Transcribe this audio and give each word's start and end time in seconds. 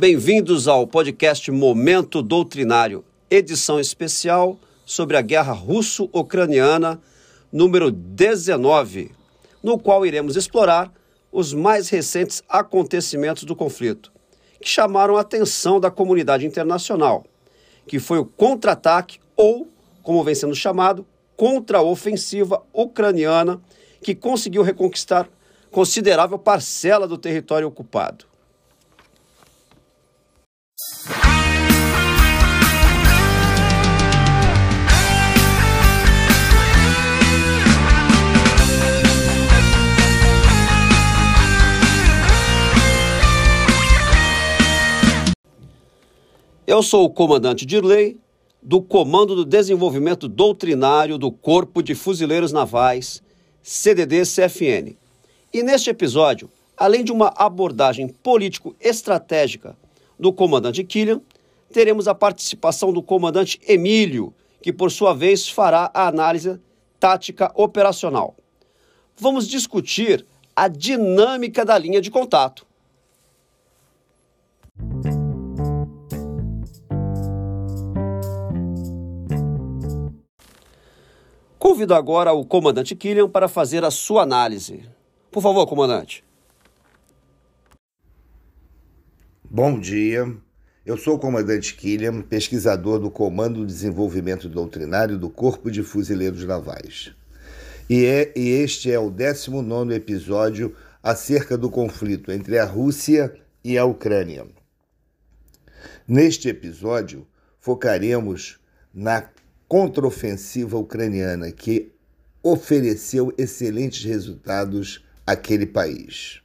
Bem-vindos 0.00 0.66
ao 0.66 0.86
podcast 0.86 1.50
Momento 1.50 2.22
Doutrinário, 2.22 3.04
edição 3.30 3.78
especial 3.78 4.58
sobre 4.86 5.14
a 5.14 5.20
guerra 5.20 5.52
russo-ucraniana, 5.52 6.98
número 7.52 7.90
19, 7.90 9.10
no 9.62 9.78
qual 9.78 10.06
iremos 10.06 10.36
explorar 10.36 10.90
os 11.30 11.52
mais 11.52 11.90
recentes 11.90 12.42
acontecimentos 12.48 13.44
do 13.44 13.54
conflito, 13.54 14.10
que 14.58 14.66
chamaram 14.66 15.18
a 15.18 15.20
atenção 15.20 15.78
da 15.78 15.90
comunidade 15.90 16.46
internacional, 16.46 17.26
que 17.86 17.98
foi 17.98 18.16
o 18.16 18.24
contra-ataque 18.24 19.20
ou, 19.36 19.68
como 20.02 20.24
vem 20.24 20.34
sendo 20.34 20.54
chamado, 20.54 21.06
contra-ofensiva 21.36 22.62
ucraniana, 22.72 23.60
que 24.02 24.14
conseguiu 24.14 24.62
reconquistar 24.62 25.28
considerável 25.70 26.38
parcela 26.38 27.06
do 27.06 27.18
território 27.18 27.68
ocupado. 27.68 28.29
Eu 46.70 46.84
sou 46.84 47.04
o 47.04 47.10
comandante 47.10 47.66
Dirley, 47.66 48.16
do 48.62 48.80
Comando 48.80 49.34
do 49.34 49.44
Desenvolvimento 49.44 50.28
Doutrinário 50.28 51.18
do 51.18 51.32
Corpo 51.32 51.82
de 51.82 51.96
Fuzileiros 51.96 52.52
Navais, 52.52 53.20
CDD-CFN. 53.60 54.96
E 55.52 55.64
neste 55.64 55.90
episódio, 55.90 56.48
além 56.76 57.02
de 57.02 57.10
uma 57.10 57.34
abordagem 57.34 58.06
político-estratégica 58.06 59.76
do 60.16 60.32
comandante 60.32 60.84
Killian, 60.84 61.20
teremos 61.72 62.06
a 62.06 62.14
participação 62.14 62.92
do 62.92 63.02
comandante 63.02 63.60
Emílio, 63.66 64.32
que 64.62 64.72
por 64.72 64.92
sua 64.92 65.12
vez 65.12 65.48
fará 65.48 65.90
a 65.92 66.06
análise 66.06 66.56
tática 67.00 67.50
operacional. 67.56 68.36
Vamos 69.16 69.48
discutir 69.48 70.24
a 70.54 70.68
dinâmica 70.68 71.64
da 71.64 71.76
linha 71.76 72.00
de 72.00 72.12
contato. 72.12 72.64
Convido 81.60 81.94
agora 81.94 82.32
o 82.32 82.42
comandante 82.42 82.96
Killian 82.96 83.28
para 83.28 83.46
fazer 83.46 83.84
a 83.84 83.90
sua 83.90 84.22
análise. 84.22 84.82
Por 85.30 85.42
favor, 85.42 85.66
comandante. 85.66 86.24
Bom 89.44 89.78
dia. 89.78 90.34
Eu 90.86 90.96
sou 90.96 91.16
o 91.16 91.18
comandante 91.18 91.74
Killian, 91.74 92.22
pesquisador 92.22 92.98
do 92.98 93.10
Comando 93.10 93.60
de 93.60 93.66
Desenvolvimento 93.66 94.48
Doutrinário 94.48 95.18
do 95.18 95.28
Corpo 95.28 95.70
de 95.70 95.82
Fuzileiros 95.82 96.46
Navais. 96.46 97.12
E, 97.90 98.06
é, 98.06 98.32
e 98.34 98.48
este 98.48 98.90
é 98.90 98.98
o 98.98 99.10
19 99.10 99.94
episódio 99.94 100.74
acerca 101.02 101.58
do 101.58 101.68
conflito 101.68 102.32
entre 102.32 102.58
a 102.58 102.64
Rússia 102.64 103.34
e 103.62 103.76
a 103.76 103.84
Ucrânia. 103.84 104.46
Neste 106.08 106.48
episódio, 106.48 107.26
focaremos 107.58 108.58
na 108.94 109.28
contraofensiva 109.70 110.76
ucraniana 110.76 111.52
que 111.52 111.92
ofereceu 112.42 113.32
excelentes 113.38 114.04
resultados 114.04 115.06
àquele 115.24 115.64
país. 115.64 116.42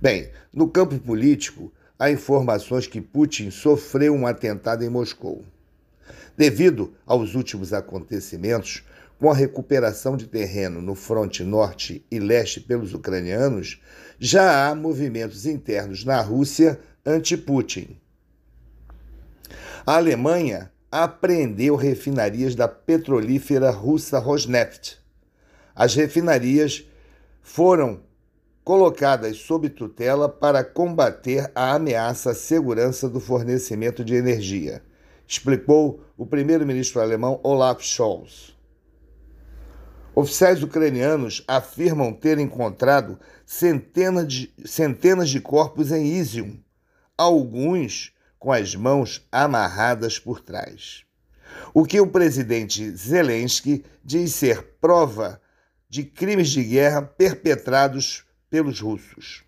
Bem, 0.00 0.30
no 0.50 0.66
campo 0.66 0.98
político, 0.98 1.70
há 1.98 2.10
informações 2.10 2.86
que 2.86 3.02
Putin 3.02 3.50
sofreu 3.50 4.14
um 4.14 4.26
atentado 4.26 4.82
em 4.82 4.88
Moscou. 4.88 5.44
Devido 6.38 6.94
aos 7.04 7.34
últimos 7.34 7.74
acontecimentos, 7.74 8.82
com 9.18 9.30
a 9.30 9.34
recuperação 9.34 10.16
de 10.16 10.26
terreno 10.26 10.80
no 10.80 10.94
fronte 10.94 11.44
norte 11.44 12.02
e 12.10 12.18
leste 12.18 12.60
pelos 12.60 12.94
ucranianos, 12.94 13.78
já 14.18 14.66
há 14.66 14.74
movimentos 14.74 15.44
internos 15.44 16.02
na 16.02 16.18
Rússia 16.22 16.80
anti-Putin. 17.04 18.00
A 19.84 19.96
Alemanha 19.96 20.72
apreendeu 20.90 21.76
refinarias 21.76 22.54
da 22.54 22.66
petrolífera 22.66 23.70
russa 23.70 24.18
Rosneft. 24.18 24.98
As 25.74 25.94
refinarias 25.94 26.84
foram 27.42 28.00
colocadas 28.64 29.38
sob 29.38 29.68
tutela 29.70 30.28
para 30.28 30.62
combater 30.64 31.50
a 31.54 31.74
ameaça 31.74 32.32
à 32.32 32.34
segurança 32.34 33.08
do 33.08 33.20
fornecimento 33.20 34.04
de 34.04 34.14
energia, 34.14 34.82
explicou 35.26 36.02
o 36.16 36.26
primeiro-ministro 36.26 37.00
alemão 37.00 37.40
Olaf 37.42 37.82
Scholz. 37.82 38.54
Oficiais 40.14 40.62
ucranianos 40.62 41.44
afirmam 41.46 42.12
ter 42.12 42.38
encontrado 42.38 43.18
centenas 43.46 44.26
de, 44.26 44.52
centenas 44.64 45.30
de 45.30 45.40
corpos 45.40 45.92
em 45.92 46.04
Izium, 46.04 46.58
alguns 47.16 48.12
com 48.38 48.52
as 48.52 48.74
mãos 48.74 49.26
amarradas 49.30 50.18
por 50.18 50.40
trás. 50.40 51.04
O 51.74 51.84
que 51.84 52.00
o 52.00 52.06
presidente 52.06 52.90
Zelensky 52.90 53.84
diz 54.04 54.34
ser 54.34 54.62
prova 54.80 55.40
de 55.88 56.04
crimes 56.04 56.50
de 56.50 56.62
guerra 56.62 57.02
perpetrados 57.02 58.24
pelos 58.50 58.80
russos. 58.80 59.44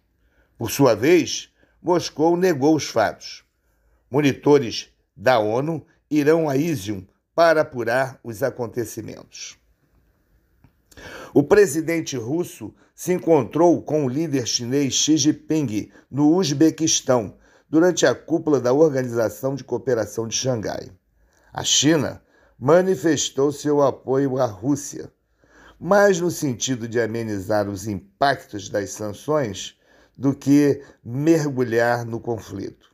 Por 0.59 0.71
sua 0.71 0.95
vez, 0.95 1.51
Moscou 1.83 2.37
negou 2.37 2.75
os 2.75 2.85
fatos. 2.85 3.45
Monitores 4.11 4.91
da 5.17 5.39
ONU 5.39 5.87
irão 6.11 6.49
a 6.49 6.57
Izium 6.57 7.07
para 7.35 7.63
apurar 7.63 8.19
os 8.23 8.43
acontecimentos. 8.43 9.59
O 11.33 11.43
presidente 11.43 12.17
russo 12.17 12.75
se 12.95 13.13
encontrou 13.13 13.81
com 13.83 14.05
o 14.05 14.09
líder 14.09 14.47
chinês 14.47 14.95
Xi 14.95 15.17
Jinping 15.17 15.91
no 16.11 16.35
Uzbequistão 16.35 17.39
durante 17.71 18.05
a 18.05 18.13
cúpula 18.13 18.61
da 18.61 18.73
Organização 18.73 19.55
de 19.55 19.63
Cooperação 19.63 20.27
de 20.27 20.35
Xangai. 20.35 20.91
A 21.53 21.63
China 21.63 22.21
manifestou 22.59 23.53
seu 23.53 23.81
apoio 23.81 24.39
à 24.39 24.45
Rússia, 24.45 25.11
mais 25.79 26.21
no 26.21 26.33
sentido 26.33 26.89
de 26.89 27.01
amenizar 27.01 27.69
os 27.69 27.87
impactos 27.87 28.69
das 28.69 28.91
sanções 28.91 29.79
do 30.19 30.35
que 30.35 30.83
mergulhar 31.03 32.05
no 32.05 32.19
conflito. 32.19 32.91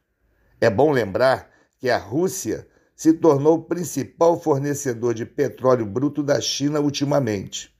É 0.61 0.69
bom 0.69 0.93
lembrar 0.93 1.51
que 1.79 1.89
a 1.89 1.97
Rússia 1.97 2.69
se 2.95 3.15
tornou 3.15 3.57
o 3.57 3.65
principal 3.65 4.39
fornecedor 4.39 5.15
de 5.15 5.25
petróleo 5.25 5.87
bruto 5.87 6.23
da 6.23 6.41
China 6.41 6.81
ultimamente. 6.81 7.75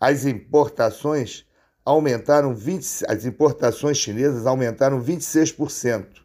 As 0.00 0.24
importações 0.24 1.46
aumentaram 1.84 2.54
20, 2.54 3.04
as 3.06 3.24
importações 3.24 3.98
chinesas 3.98 4.46
aumentaram 4.46 5.00
26% 5.00 6.21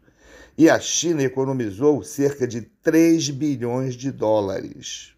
e 0.57 0.69
a 0.69 0.79
China 0.79 1.21
economizou 1.21 2.01
cerca 2.01 2.47
de 2.47 2.61
3 2.61 3.29
bilhões 3.29 3.93
de 3.93 4.11
dólares. 4.11 5.13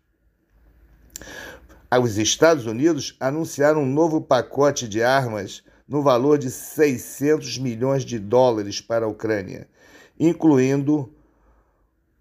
Os 2.02 2.18
Estados 2.18 2.66
Unidos 2.66 3.16
anunciaram 3.20 3.84
um 3.84 3.92
novo 3.92 4.20
pacote 4.22 4.88
de 4.88 5.02
armas 5.02 5.64
no 5.88 6.04
valor 6.04 6.38
de 6.38 6.52
600 6.52 7.58
milhões 7.58 8.04
de 8.04 8.20
dólares 8.20 8.80
para 8.82 9.06
a 9.06 9.10
Ucrânia, 9.10 9.68
incluindo 10.20 11.12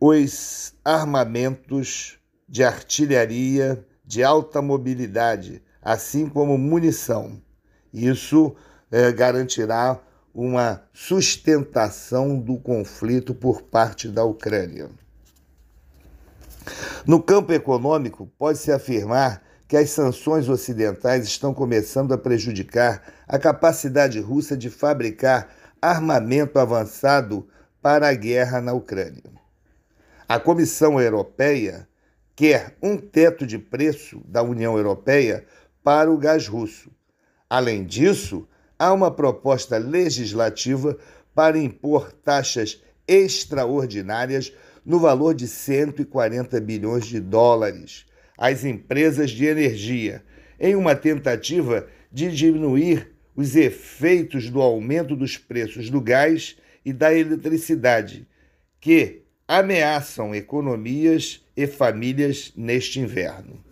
os 0.00 0.72
armamentos 0.84 2.18
de 2.48 2.64
artilharia 2.64 3.84
de 4.06 4.22
alta 4.22 4.62
mobilidade, 4.62 5.62
assim 5.82 6.28
como 6.28 6.56
munição. 6.56 7.42
Isso 7.92 8.54
é, 8.90 9.12
garantirá 9.12 10.00
uma 10.40 10.84
sustentação 10.92 12.38
do 12.38 12.58
conflito 12.58 13.34
por 13.34 13.60
parte 13.60 14.06
da 14.06 14.22
Ucrânia. 14.22 14.88
No 17.04 17.20
campo 17.20 17.52
econômico, 17.52 18.30
pode-se 18.38 18.70
afirmar 18.70 19.42
que 19.66 19.76
as 19.76 19.90
sanções 19.90 20.48
ocidentais 20.48 21.26
estão 21.26 21.52
começando 21.52 22.14
a 22.14 22.18
prejudicar 22.18 23.02
a 23.26 23.36
capacidade 23.36 24.20
russa 24.20 24.56
de 24.56 24.70
fabricar 24.70 25.48
armamento 25.82 26.60
avançado 26.60 27.48
para 27.82 28.08
a 28.08 28.14
guerra 28.14 28.60
na 28.60 28.72
Ucrânia. 28.72 29.24
A 30.28 30.38
Comissão 30.38 31.00
Europeia 31.00 31.88
quer 32.36 32.76
um 32.80 32.96
teto 32.96 33.44
de 33.44 33.58
preço 33.58 34.22
da 34.24 34.40
União 34.40 34.76
Europeia 34.76 35.44
para 35.82 36.08
o 36.08 36.16
gás 36.16 36.46
russo. 36.46 36.92
Além 37.50 37.84
disso, 37.84 38.46
há 38.78 38.92
uma 38.92 39.10
proposta 39.10 39.76
legislativa 39.76 40.96
para 41.34 41.58
impor 41.58 42.12
taxas 42.12 42.82
extraordinárias 43.06 44.52
no 44.84 44.98
valor 44.98 45.34
de 45.34 45.48
140 45.48 46.60
bilhões 46.60 47.06
de 47.06 47.20
dólares 47.20 48.06
às 48.36 48.64
empresas 48.64 49.30
de 49.30 49.46
energia, 49.46 50.22
em 50.60 50.76
uma 50.76 50.94
tentativa 50.94 51.86
de 52.10 52.30
diminuir 52.30 53.12
os 53.34 53.54
efeitos 53.54 54.50
do 54.50 54.60
aumento 54.60 55.14
dos 55.14 55.36
preços 55.36 55.90
do 55.90 56.00
gás 56.00 56.56
e 56.84 56.92
da 56.92 57.12
eletricidade, 57.12 58.26
que 58.80 59.22
ameaçam 59.46 60.34
economias 60.34 61.44
e 61.56 61.66
famílias 61.66 62.52
neste 62.56 63.00
inverno. 63.00 63.62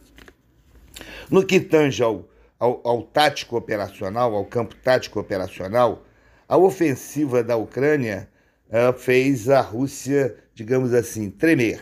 No 1.30 1.44
que 1.44 1.60
tange 1.60 2.02
ao, 2.02 2.28
ao, 2.58 2.80
ao 2.84 3.02
tático 3.02 3.56
operacional, 3.56 4.34
ao 4.34 4.44
campo 4.44 4.74
tático 4.76 5.20
operacional, 5.20 6.04
a 6.48 6.56
ofensiva 6.56 7.42
da 7.42 7.56
Ucrânia 7.56 8.28
uh, 8.68 8.96
fez 8.96 9.48
a 9.48 9.60
Rússia, 9.60 10.36
digamos 10.54 10.94
assim, 10.94 11.30
tremer. 11.30 11.80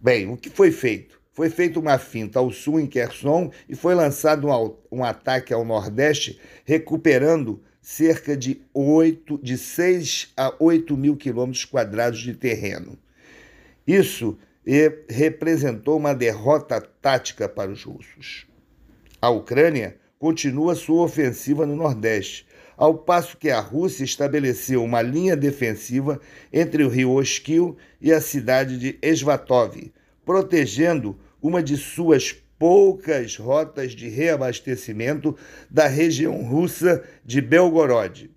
Bem, 0.00 0.30
o 0.30 0.36
que 0.36 0.50
foi 0.50 0.70
feito? 0.70 1.18
Foi 1.32 1.50
feita 1.50 1.78
uma 1.78 1.98
finta 1.98 2.38
ao 2.38 2.50
sul 2.50 2.80
em 2.80 2.86
Kherson 2.86 3.50
e 3.68 3.74
foi 3.74 3.94
lançado 3.94 4.48
um, 4.48 4.76
um 4.90 5.04
ataque 5.04 5.52
ao 5.52 5.64
nordeste, 5.64 6.40
recuperando 6.64 7.62
cerca 7.80 8.36
de, 8.36 8.60
8, 8.74 9.38
de 9.42 9.56
6 9.56 10.32
a 10.36 10.54
8 10.58 10.96
mil 10.96 11.16
quilômetros 11.16 11.64
quadrados 11.64 12.20
de 12.20 12.34
terreno. 12.34 12.98
Isso 13.86 14.38
representou 15.08 15.96
uma 15.96 16.14
derrota 16.14 16.80
tática 16.80 17.48
para 17.48 17.70
os 17.70 17.84
russos. 17.84 18.46
A 19.20 19.30
Ucrânia 19.30 19.96
continua 20.16 20.76
sua 20.76 21.02
ofensiva 21.02 21.66
no 21.66 21.74
Nordeste, 21.74 22.46
ao 22.76 22.96
passo 22.96 23.36
que 23.36 23.50
a 23.50 23.58
Rússia 23.58 24.04
estabeleceu 24.04 24.84
uma 24.84 25.02
linha 25.02 25.36
defensiva 25.36 26.20
entre 26.52 26.84
o 26.84 26.88
rio 26.88 27.10
Oskil 27.10 27.76
e 28.00 28.12
a 28.12 28.20
cidade 28.20 28.78
de 28.78 28.96
Esvatov, 29.02 29.92
protegendo 30.24 31.18
uma 31.42 31.60
de 31.60 31.76
suas 31.76 32.32
poucas 32.56 33.36
rotas 33.36 33.92
de 33.92 34.08
reabastecimento 34.08 35.36
da 35.68 35.88
região 35.88 36.40
russa 36.44 37.04
de 37.24 37.40
Belgorod. 37.40 38.30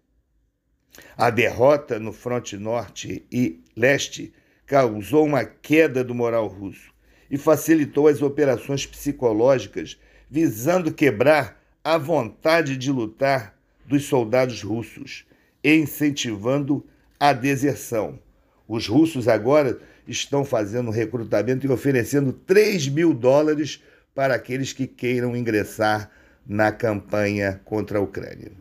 A 1.15 1.29
derrota 1.29 1.99
no 1.99 2.11
fronte 2.11 2.57
norte 2.57 3.23
e 3.31 3.63
leste 3.75 4.33
causou 4.65 5.25
uma 5.25 5.45
queda 5.45 6.03
do 6.03 6.15
moral 6.15 6.47
russo 6.47 6.91
e 7.29 7.37
facilitou 7.37 8.07
as 8.07 8.23
operações 8.23 8.85
psicológicas 8.85 9.99
visando 10.31 10.93
quebrar 10.93 11.61
a 11.83 11.97
vontade 11.97 12.77
de 12.77 12.89
lutar 12.89 13.53
dos 13.85 14.05
soldados 14.05 14.63
russos 14.63 15.25
e 15.61 15.75
incentivando 15.75 16.85
a 17.19 17.33
deserção. 17.33 18.17
Os 18.65 18.87
russos 18.87 19.27
agora 19.27 19.77
estão 20.07 20.45
fazendo 20.45 20.89
recrutamento 20.89 21.67
e 21.67 21.69
oferecendo 21.69 22.31
3 22.31 22.87
mil 22.87 23.13
dólares 23.13 23.83
para 24.15 24.33
aqueles 24.33 24.71
que 24.71 24.87
queiram 24.87 25.35
ingressar 25.35 26.09
na 26.47 26.71
campanha 26.71 27.59
contra 27.65 27.99
a 27.99 28.01
Ucrânia. 28.01 28.53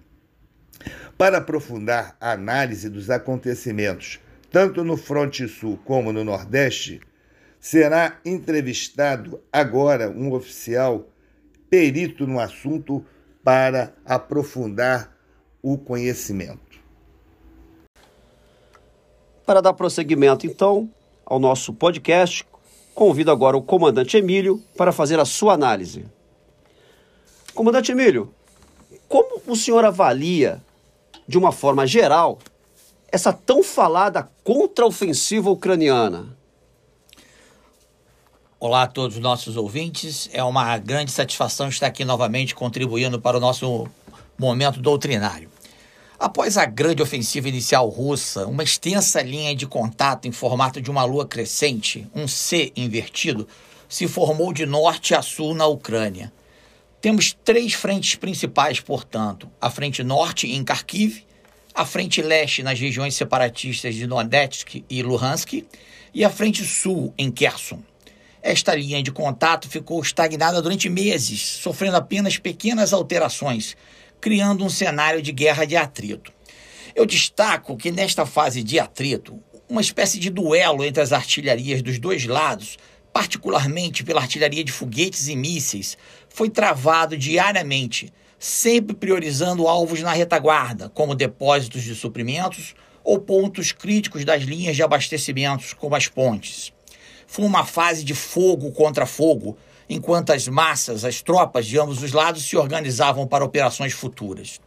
Para 1.16 1.38
aprofundar 1.38 2.16
a 2.20 2.32
análise 2.32 2.88
dos 2.88 3.10
acontecimentos, 3.10 4.18
tanto 4.50 4.82
no 4.82 4.96
Fronte 4.96 5.46
Sul 5.46 5.78
como 5.84 6.12
no 6.12 6.24
Nordeste, 6.24 7.00
será 7.60 8.18
entrevistado 8.24 9.40
agora 9.52 10.10
um 10.10 10.32
oficial 10.32 11.08
perito 11.70 12.26
no 12.26 12.40
assunto 12.40 13.04
para 13.42 13.94
aprofundar 14.04 15.16
o 15.62 15.78
conhecimento. 15.78 16.80
Para 19.46 19.60
dar 19.60 19.72
prosseguimento, 19.72 20.46
então, 20.46 20.90
ao 21.24 21.38
nosso 21.38 21.72
podcast, 21.72 22.44
convido 22.94 23.30
agora 23.30 23.56
o 23.56 23.62
comandante 23.62 24.16
Emílio 24.16 24.62
para 24.76 24.92
fazer 24.92 25.18
a 25.20 25.24
sua 25.24 25.54
análise. 25.54 26.04
Comandante 27.54 27.92
Emílio, 27.92 28.34
como 29.08 29.40
o 29.46 29.56
senhor 29.56 29.84
avalia, 29.84 30.62
de 31.26 31.38
uma 31.38 31.52
forma 31.52 31.86
geral, 31.86 32.38
essa 33.10 33.32
tão 33.32 33.62
falada 33.62 34.28
contraofensiva 34.44 35.50
ucraniana? 35.50 36.36
Olá 38.62 38.82
a 38.82 38.86
todos 38.86 39.16
os 39.16 39.22
nossos 39.22 39.56
ouvintes. 39.56 40.28
É 40.34 40.44
uma 40.44 40.76
grande 40.76 41.10
satisfação 41.10 41.70
estar 41.70 41.86
aqui 41.86 42.04
novamente 42.04 42.54
contribuindo 42.54 43.18
para 43.18 43.38
o 43.38 43.40
nosso 43.40 43.88
momento 44.38 44.82
doutrinário. 44.82 45.48
Após 46.18 46.58
a 46.58 46.66
grande 46.66 47.02
ofensiva 47.02 47.48
inicial 47.48 47.88
russa, 47.88 48.46
uma 48.46 48.62
extensa 48.62 49.22
linha 49.22 49.56
de 49.56 49.66
contato 49.66 50.28
em 50.28 50.30
formato 50.30 50.78
de 50.78 50.90
uma 50.90 51.04
lua 51.04 51.26
crescente, 51.26 52.06
um 52.14 52.28
C 52.28 52.70
invertido, 52.76 53.48
se 53.88 54.06
formou 54.06 54.52
de 54.52 54.66
norte 54.66 55.14
a 55.14 55.22
sul 55.22 55.54
na 55.54 55.66
Ucrânia. 55.66 56.30
Temos 57.00 57.34
três 57.42 57.72
frentes 57.72 58.14
principais, 58.14 58.78
portanto: 58.78 59.50
a 59.58 59.70
frente 59.70 60.04
norte 60.04 60.52
em 60.52 60.62
Kharkiv, 60.62 61.24
a 61.74 61.86
frente 61.86 62.20
leste 62.20 62.62
nas 62.62 62.78
regiões 62.78 63.14
separatistas 63.14 63.94
de 63.94 64.06
Donetsk 64.06 64.84
e 64.90 65.02
Luhansk 65.02 65.64
e 66.12 66.22
a 66.22 66.28
frente 66.28 66.62
sul 66.62 67.14
em 67.16 67.30
Kherson. 67.30 67.82
Esta 68.42 68.74
linha 68.74 69.02
de 69.02 69.12
contato 69.12 69.68
ficou 69.68 70.00
estagnada 70.00 70.62
durante 70.62 70.88
meses, 70.88 71.40
sofrendo 71.40 71.96
apenas 71.96 72.38
pequenas 72.38 72.92
alterações, 72.92 73.76
criando 74.18 74.64
um 74.64 74.70
cenário 74.70 75.20
de 75.20 75.30
guerra 75.30 75.66
de 75.66 75.76
atrito. 75.76 76.32
Eu 76.94 77.04
destaco 77.04 77.76
que 77.76 77.90
nesta 77.90 78.24
fase 78.24 78.62
de 78.62 78.80
atrito, 78.80 79.38
uma 79.68 79.82
espécie 79.82 80.18
de 80.18 80.30
duelo 80.30 80.82
entre 80.82 81.02
as 81.02 81.12
artilharias 81.12 81.82
dos 81.82 81.98
dois 81.98 82.24
lados, 82.24 82.78
particularmente 83.12 84.02
pela 84.02 84.22
artilharia 84.22 84.64
de 84.64 84.72
foguetes 84.72 85.28
e 85.28 85.36
mísseis, 85.36 85.98
foi 86.30 86.48
travado 86.48 87.18
diariamente, 87.18 88.10
sempre 88.38 88.96
priorizando 88.96 89.68
alvos 89.68 90.00
na 90.00 90.12
retaguarda, 90.12 90.88
como 90.88 91.14
depósitos 91.14 91.82
de 91.82 91.94
suprimentos 91.94 92.74
ou 93.04 93.18
pontos 93.18 93.70
críticos 93.70 94.24
das 94.24 94.42
linhas 94.42 94.76
de 94.76 94.82
abastecimentos, 94.82 95.74
como 95.74 95.94
as 95.94 96.08
pontes. 96.08 96.72
Foi 97.30 97.44
uma 97.44 97.64
fase 97.64 98.02
de 98.02 98.12
fogo 98.12 98.72
contra 98.72 99.06
fogo, 99.06 99.56
enquanto 99.88 100.32
as 100.32 100.48
massas, 100.48 101.04
as 101.04 101.22
tropas 101.22 101.64
de 101.64 101.78
ambos 101.78 102.02
os 102.02 102.10
lados 102.10 102.42
se 102.42 102.56
organizavam 102.56 103.24
para 103.24 103.44
operações 103.44 103.92
futuras. 103.92 104.60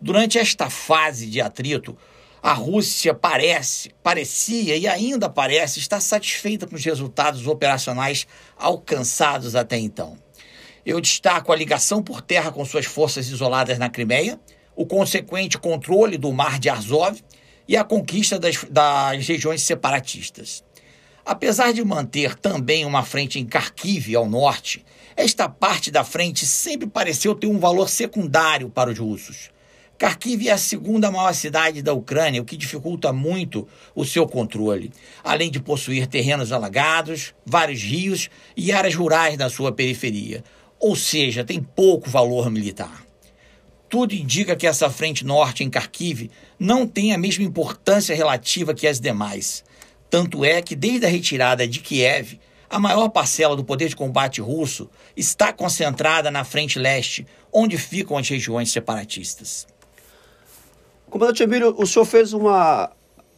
Durante 0.00 0.38
esta 0.38 0.70
fase 0.70 1.26
de 1.26 1.38
atrito, 1.38 1.94
a 2.42 2.54
Rússia 2.54 3.12
parece, 3.12 3.90
parecia 4.02 4.74
e 4.74 4.88
ainda 4.88 5.28
parece 5.28 5.80
estar 5.80 6.00
satisfeita 6.00 6.66
com 6.66 6.76
os 6.76 6.82
resultados 6.82 7.46
operacionais 7.46 8.26
alcançados 8.56 9.54
até 9.54 9.76
então. 9.76 10.16
Eu 10.86 11.02
destaco 11.02 11.52
a 11.52 11.56
ligação 11.56 12.02
por 12.02 12.22
terra 12.22 12.50
com 12.50 12.64
suas 12.64 12.86
forças 12.86 13.28
isoladas 13.28 13.78
na 13.78 13.90
Crimeia, 13.90 14.40
o 14.74 14.86
consequente 14.86 15.58
controle 15.58 16.16
do 16.16 16.32
Mar 16.32 16.58
de 16.58 16.70
Azov 16.70 17.22
e 17.68 17.76
a 17.76 17.84
conquista 17.84 18.38
das, 18.38 18.64
das 18.70 19.28
regiões 19.28 19.60
separatistas. 19.60 20.64
Apesar 21.28 21.74
de 21.74 21.84
manter 21.84 22.34
também 22.36 22.86
uma 22.86 23.02
frente 23.02 23.38
em 23.38 23.44
Kharkiv 23.44 24.16
ao 24.16 24.26
norte, 24.26 24.82
esta 25.14 25.46
parte 25.46 25.90
da 25.90 26.02
frente 26.02 26.46
sempre 26.46 26.86
pareceu 26.86 27.34
ter 27.34 27.46
um 27.46 27.58
valor 27.58 27.90
secundário 27.90 28.70
para 28.70 28.90
os 28.90 28.98
russos. 28.98 29.50
Kharkiv 29.98 30.48
é 30.48 30.52
a 30.52 30.56
segunda 30.56 31.10
maior 31.10 31.34
cidade 31.34 31.82
da 31.82 31.92
Ucrânia, 31.92 32.40
o 32.40 32.46
que 32.46 32.56
dificulta 32.56 33.12
muito 33.12 33.68
o 33.94 34.06
seu 34.06 34.26
controle, 34.26 34.90
além 35.22 35.50
de 35.50 35.60
possuir 35.60 36.06
terrenos 36.06 36.50
alagados, 36.50 37.34
vários 37.44 37.82
rios 37.82 38.30
e 38.56 38.72
áreas 38.72 38.94
rurais 38.94 39.36
na 39.36 39.50
sua 39.50 39.70
periferia, 39.70 40.42
ou 40.80 40.96
seja, 40.96 41.44
tem 41.44 41.60
pouco 41.62 42.08
valor 42.08 42.50
militar. 42.50 43.04
Tudo 43.86 44.14
indica 44.14 44.56
que 44.56 44.66
essa 44.66 44.88
frente 44.88 45.26
norte 45.26 45.62
em 45.62 45.68
Kharkiv 45.68 46.30
não 46.58 46.86
tem 46.86 47.12
a 47.12 47.18
mesma 47.18 47.44
importância 47.44 48.16
relativa 48.16 48.72
que 48.72 48.86
as 48.86 48.98
demais. 48.98 49.62
Tanto 50.10 50.44
é 50.44 50.62
que, 50.62 50.74
desde 50.74 51.06
a 51.06 51.08
retirada 51.08 51.66
de 51.66 51.80
Kiev, 51.80 52.38
a 52.70 52.78
maior 52.78 53.08
parcela 53.08 53.56
do 53.56 53.64
poder 53.64 53.88
de 53.88 53.96
combate 53.96 54.40
russo 54.40 54.90
está 55.16 55.52
concentrada 55.52 56.30
na 56.30 56.44
frente 56.44 56.78
leste, 56.78 57.26
onde 57.52 57.78
ficam 57.78 58.16
as 58.16 58.28
regiões 58.28 58.70
separatistas. 58.70 59.66
Comandante 61.08 61.42
Emílio, 61.42 61.74
o 61.78 61.86
senhor 61.86 62.04
fez 62.04 62.32
uma 62.32 62.90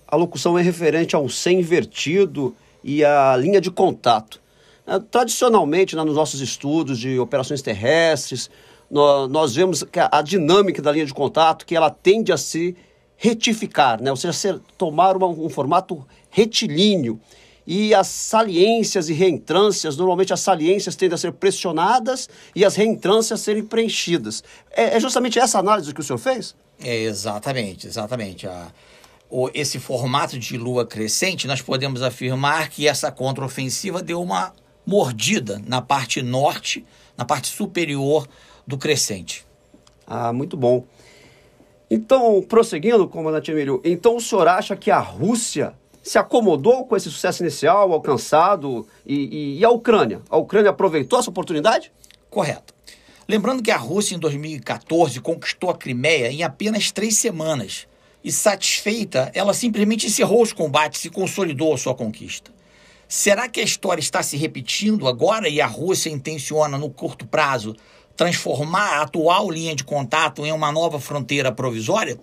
alocução 0.06 0.54
referente 0.54 1.14
ao 1.14 1.28
C 1.28 1.52
invertido 1.52 2.54
e 2.82 3.04
à 3.04 3.36
linha 3.36 3.60
de 3.60 3.70
contato. 3.70 4.40
É, 4.86 4.98
tradicionalmente, 4.98 5.94
nos 5.94 6.16
nossos 6.16 6.40
estudos 6.40 6.98
de 6.98 7.18
operações 7.20 7.62
terrestres, 7.62 8.50
nós 8.90 9.54
vemos 9.54 9.84
que 9.84 10.00
a 10.00 10.20
dinâmica 10.20 10.82
da 10.82 10.90
linha 10.90 11.06
de 11.06 11.14
contato, 11.14 11.64
que 11.64 11.76
ela 11.76 11.90
tende 11.90 12.32
a 12.32 12.36
se 12.36 12.76
retificar, 13.22 14.02
né? 14.02 14.10
ou 14.10 14.16
seja, 14.16 14.32
ser, 14.32 14.58
tomar 14.78 15.14
uma, 15.14 15.26
um 15.26 15.50
formato 15.50 16.06
retilíneo. 16.30 17.20
E 17.66 17.94
as 17.94 18.06
saliências 18.06 19.10
e 19.10 19.12
reentrâncias, 19.12 19.94
normalmente 19.98 20.32
as 20.32 20.40
saliências 20.40 20.96
tendem 20.96 21.14
a 21.14 21.18
ser 21.18 21.32
pressionadas 21.32 22.30
e 22.56 22.64
as 22.64 22.74
reentrâncias 22.74 23.40
serem 23.40 23.62
preenchidas. 23.62 24.42
É, 24.70 24.96
é 24.96 25.00
justamente 25.00 25.38
essa 25.38 25.58
análise 25.58 25.92
que 25.92 26.00
o 26.00 26.02
senhor 26.02 26.18
fez? 26.18 26.56
É, 26.82 27.02
exatamente, 27.02 27.86
exatamente. 27.86 28.48
A, 28.48 28.72
o, 29.28 29.50
esse 29.52 29.78
formato 29.78 30.38
de 30.38 30.56
lua 30.56 30.86
crescente, 30.86 31.46
nós 31.46 31.60
podemos 31.60 32.02
afirmar 32.02 32.70
que 32.70 32.88
essa 32.88 33.12
contraofensiva 33.12 34.02
deu 34.02 34.22
uma 34.22 34.54
mordida 34.86 35.60
na 35.66 35.82
parte 35.82 36.22
norte, 36.22 36.86
na 37.18 37.26
parte 37.26 37.48
superior 37.48 38.26
do 38.66 38.78
crescente. 38.78 39.44
Ah, 40.06 40.32
muito 40.32 40.56
bom. 40.56 40.86
Então, 41.90 42.40
prosseguindo, 42.48 43.08
comandante 43.08 43.50
Emílio, 43.50 43.80
então 43.84 44.14
o 44.14 44.20
senhor 44.20 44.46
acha 44.46 44.76
que 44.76 44.92
a 44.92 45.00
Rússia 45.00 45.74
se 46.00 46.18
acomodou 46.18 46.86
com 46.86 46.96
esse 46.96 47.10
sucesso 47.10 47.42
inicial 47.42 47.92
alcançado 47.92 48.86
e, 49.04 49.14
e, 49.14 49.58
e 49.58 49.64
a 49.64 49.70
Ucrânia? 49.70 50.22
A 50.30 50.36
Ucrânia 50.36 50.70
aproveitou 50.70 51.18
essa 51.18 51.30
oportunidade? 51.30 51.90
Correto. 52.30 52.72
Lembrando 53.28 53.60
que 53.60 53.72
a 53.72 53.76
Rússia, 53.76 54.14
em 54.14 54.20
2014, 54.20 55.20
conquistou 55.20 55.68
a 55.68 55.76
Crimeia 55.76 56.30
em 56.30 56.44
apenas 56.44 56.92
três 56.92 57.16
semanas. 57.16 57.88
E 58.22 58.30
satisfeita, 58.30 59.30
ela 59.34 59.52
simplesmente 59.52 60.06
encerrou 60.06 60.42
os 60.42 60.52
combates 60.52 61.04
e 61.04 61.10
consolidou 61.10 61.74
a 61.74 61.78
sua 61.78 61.94
conquista. 61.94 62.52
Será 63.08 63.48
que 63.48 63.60
a 63.60 63.64
história 63.64 64.00
está 64.00 64.22
se 64.22 64.36
repetindo 64.36 65.08
agora 65.08 65.48
e 65.48 65.60
a 65.60 65.66
Rússia 65.66 66.10
intenciona, 66.10 66.78
no 66.78 66.88
curto 66.88 67.26
prazo, 67.26 67.74
transformar 68.20 68.98
a 68.98 69.02
atual 69.04 69.50
linha 69.50 69.74
de 69.74 69.82
contato 69.82 70.44
em 70.44 70.52
uma 70.52 70.70
nova 70.70 71.00
fronteira 71.00 71.50
provisória? 71.50 72.18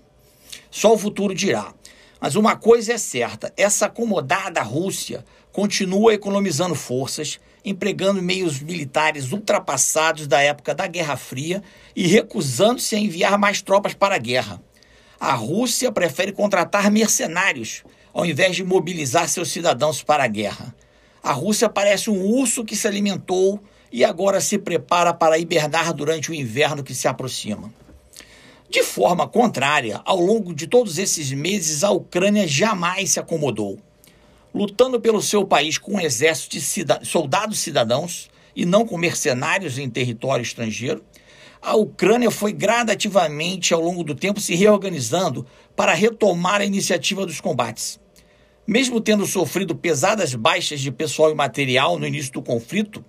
Só 0.70 0.94
o 0.94 0.98
futuro 0.98 1.34
dirá. 1.34 1.74
Mas 2.22 2.36
uma 2.36 2.56
coisa 2.56 2.94
é 2.94 3.00
certa: 3.00 3.52
essa 3.58 3.88
acomodada 3.88 4.62
Rússia 4.62 5.26
continua 5.52 6.14
economizando 6.14 6.76
forças, 6.76 7.40
empregando 7.66 8.22
meios 8.22 8.60
militares 8.60 9.32
ultrapassados 9.32 10.28
da 10.28 10.40
época 10.40 10.76
da 10.76 10.86
Guerra 10.86 11.18
Fria 11.18 11.64
e 11.96 12.06
recusando-se 12.06 12.96
a 12.96 13.00
enviar 13.00 13.36
mais 13.40 13.64
tropas 13.64 13.96
para 13.96 14.14
a 14.14 14.20
guerra. 14.20 14.62
A 15.20 15.34
Rússia 15.34 15.92
prefere 15.92 16.32
contratar 16.32 16.92
mercenários 16.92 17.84
ao 18.14 18.24
invés 18.24 18.56
de 18.56 18.64
mobilizar 18.64 19.28
seus 19.28 19.50
cidadãos 19.50 20.04
para 20.04 20.24
a 20.24 20.28
guerra. 20.28 20.76
A 21.24 21.32
Rússia 21.32 21.68
parece 21.68 22.12
um 22.12 22.24
urso 22.24 22.64
que 22.64 22.76
se 22.76 22.88
alimentou 22.88 23.60
e 23.92 24.04
agora 24.04 24.42
se 24.42 24.58
prepara 24.58 25.14
para 25.14 25.38
hibernar 25.38 25.94
durante 25.94 26.32
o 26.32 26.34
inverno 26.34 26.84
que 26.84 26.94
se 26.94 27.08
aproxima. 27.08 27.74
De 28.70 28.84
forma 28.84 29.28
contrária, 29.28 30.02
ao 30.04 30.20
longo 30.20 30.54
de 30.54 30.68
todos 30.68 30.98
esses 30.98 31.32
meses, 31.32 31.84
a 31.84 31.92
Ucrânia 31.92 32.46
jamais 32.48 33.12
se 33.12 33.20
acomodou. 33.20 33.80
Lutando 34.54 35.00
pelo 35.00 35.22
seu 35.22 35.46
país 35.46 35.78
com 35.78 35.94
um 35.94 36.00
exército 36.00 36.58
de 36.58 37.06
soldados 37.06 37.60
cidadãos 37.60 38.30
e 38.56 38.66
não 38.66 38.86
com 38.86 38.98
mercenários 38.98 39.78
em 39.78 39.90
território 39.90 40.44
estrangeiro, 40.44 41.02
a 41.62 41.76
Ucrânia 41.76 42.30
foi 42.30 42.52
gradativamente, 42.54 43.74
ao 43.74 43.82
longo 43.82 44.04
do 44.04 44.16
tempo, 44.16 44.40
se 44.40 44.56
reorganizando 44.56 45.46
para 45.76 45.94
retomar 45.94 46.62
a 46.62 46.66
iniciativa 46.66 47.26
dos 47.26 47.40
combates. 47.40 48.00
Mesmo 48.66 49.00
tendo 49.00 49.26
sofrido 49.26 49.76
pesadas 49.76 50.36
baixas 50.36 50.82
de 50.82 50.92
pessoal 50.92 51.32
e 51.32 51.36
material 51.36 51.98
no 51.98 52.06
início 52.06 52.34
do 52.34 52.42
conflito, 52.42 53.04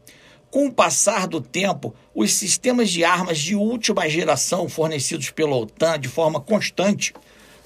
com 0.51 0.67
o 0.67 0.73
passar 0.73 1.27
do 1.27 1.41
tempo, 1.41 1.95
os 2.15 2.33
sistemas 2.33 2.91
de 2.91 3.05
armas 3.05 3.39
de 3.39 3.55
última 3.55 4.09
geração 4.09 4.69
fornecidos 4.69 5.31
pela 5.31 5.57
OTAN 5.57 6.01
de 6.01 6.09
forma 6.09 6.41
constante, 6.41 7.13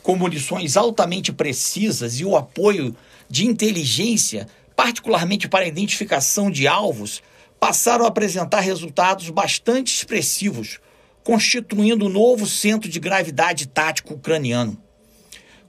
com 0.02 0.16
munições 0.16 0.76
altamente 0.76 1.32
precisas 1.32 2.18
e 2.18 2.24
o 2.24 2.36
apoio 2.36 2.94
de 3.28 3.46
inteligência, 3.46 4.48
particularmente 4.74 5.48
para 5.48 5.64
a 5.64 5.68
identificação 5.68 6.50
de 6.50 6.66
alvos, 6.66 7.22
passaram 7.60 8.04
a 8.04 8.08
apresentar 8.08 8.60
resultados 8.60 9.30
bastante 9.30 9.94
expressivos, 9.94 10.80
constituindo 11.22 12.06
um 12.06 12.08
novo 12.08 12.46
centro 12.48 12.90
de 12.90 12.98
gravidade 12.98 13.68
tático 13.68 14.14
ucraniano. 14.14 14.76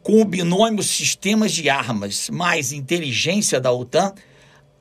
Com 0.01 0.19
o 0.19 0.25
binômio 0.25 0.81
sistemas 0.81 1.51
de 1.51 1.69
armas 1.69 2.29
mais 2.29 2.71
inteligência 2.71 3.61
da 3.61 3.71
OTAN, 3.71 4.13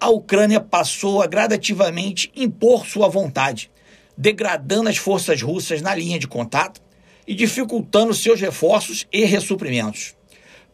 a 0.03 0.11
Ucrânia 0.11 0.61
passou 0.61 1.23
a 1.23 1.29
gradativamente 1.29 2.29
impor 2.35 2.85
sua 2.89 3.09
vontade, 3.09 3.71
degradando 4.19 4.89
as 4.89 4.97
forças 4.97 5.41
russas 5.41 5.81
na 5.81 5.95
linha 5.95 6.19
de 6.19 6.27
contato 6.27 6.83
e 7.25 7.33
dificultando 7.33 8.13
seus 8.13 8.41
reforços 8.41 9.07
e 9.13 9.25
ressuprimentos. 9.25 10.17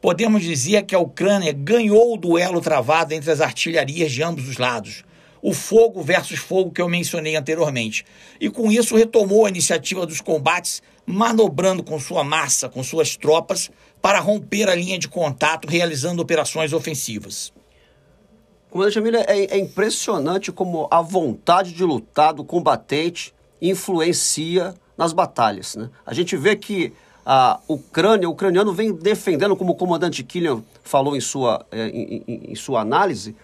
Podemos 0.01 0.43
dizer 0.43 0.87
que 0.87 0.95
a 0.95 0.99
Ucrânia 0.99 1.53
ganhou 1.53 2.15
o 2.15 2.17
duelo 2.17 2.63
travado 2.63 3.13
entre 3.13 3.31
as 3.31 3.43
artilharias 3.43 4.13
de 4.13 4.23
ambos 4.23 4.49
os 4.49 4.57
lados, 4.57 5.05
o 5.43 5.53
fogo 5.53 6.03
versus 6.03 6.39
fogo 6.39 6.71
que 6.71 6.81
eu 6.81 6.89
mencionei 6.89 7.37
anteriormente, 7.37 8.07
e 8.41 8.49
com 8.49 8.73
isso 8.73 8.97
retomou 8.97 9.45
a 9.45 9.51
iniciativa 9.51 10.07
dos 10.07 10.23
combates, 10.23 10.83
manobrando 11.05 11.83
com 11.83 12.01
sua 12.01 12.25
massa, 12.25 12.67
com 12.67 12.83
suas 12.83 13.15
tropas, 13.15 13.71
para 14.01 14.21
romper 14.21 14.71
a 14.71 14.75
linha 14.75 14.99
de 14.99 15.07
contato, 15.07 15.69
realizando 15.69 16.23
operações 16.23 16.73
ofensivas. 16.73 17.53
Comandante 18.71 18.95
Jamília, 18.95 19.25
é, 19.27 19.57
é 19.57 19.59
impressionante 19.59 20.53
como 20.53 20.87
a 20.91 21.01
vontade 21.01 21.73
de 21.73 21.85
lutar 21.85 22.35
do 22.35 22.45
combatente 22.45 23.35
influencia 23.61 24.75
nas 24.97 25.13
batalhas. 25.13 25.75
Né? 25.75 25.89
A 26.05 26.13
gente 26.13 26.37
vê 26.37 26.55
que 26.55 26.93
a 27.25 27.61
Ucrânia, 27.69 28.29
o 28.29 28.33
ucraniano 28.33 28.73
vem 28.73 28.93
defendendo, 28.93 29.57
como 29.57 29.73
o 29.73 29.77
comandante 29.77 30.23
Killian 30.23 30.63
falou 30.83 31.17
em 31.17 31.21
sua, 31.21 31.65
é, 31.71 31.89
em, 31.89 32.25
em, 32.27 32.53
em 32.53 32.55
sua 32.55 32.81
análise, 32.81 33.37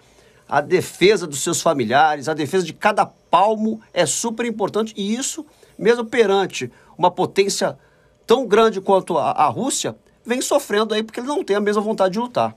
a 0.49 0.61
defesa 0.61 1.27
dos 1.27 1.43
seus 1.43 1.61
familiares, 1.61 2.29
a 2.29 2.35
defesa 2.35 2.65
de 2.65 2.73
cada 2.73 3.07
palmo 3.07 3.81
é 3.93 4.07
super 4.07 4.47
importante 4.47 4.95
e 4.97 5.15
isso, 5.15 5.45
mesmo 5.79 6.05
perante 6.05 6.71
uma 6.97 7.11
potência 7.11 7.79
tão 8.27 8.47
grande 8.47 8.81
quanto 8.81 9.19
a, 9.19 9.31
a 9.33 9.49
Rússia, 9.49 9.97
vem 10.25 10.41
sofrendo 10.41 10.95
aí 10.95 11.03
porque 11.03 11.21
ele 11.21 11.27
não 11.27 11.45
tem 11.45 11.57
a 11.57 11.61
mesma 11.61 11.83
vontade 11.83 12.13
de 12.13 12.19
lutar. 12.19 12.57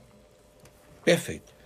Perfeito. 1.04 1.57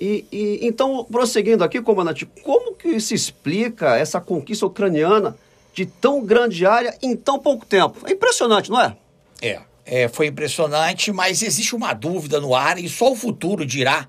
E, 0.00 0.24
e, 0.32 0.60
então, 0.62 1.04
prosseguindo 1.04 1.62
aqui, 1.62 1.82
comandante, 1.82 2.24
como 2.42 2.74
que 2.74 2.98
se 3.00 3.14
explica 3.14 3.96
essa 3.98 4.18
conquista 4.18 4.64
ucraniana 4.64 5.36
de 5.74 5.84
tão 5.84 6.24
grande 6.24 6.64
área 6.64 6.96
em 7.02 7.14
tão 7.14 7.38
pouco 7.38 7.66
tempo? 7.66 7.98
É 8.06 8.12
impressionante, 8.12 8.70
não 8.70 8.80
é? 8.80 8.96
É, 9.42 9.60
é 9.84 10.08
foi 10.08 10.28
impressionante, 10.28 11.12
mas 11.12 11.42
existe 11.42 11.76
uma 11.76 11.92
dúvida 11.92 12.40
no 12.40 12.54
ar 12.54 12.78
e 12.78 12.88
só 12.88 13.12
o 13.12 13.16
futuro 13.16 13.66
dirá 13.66 14.08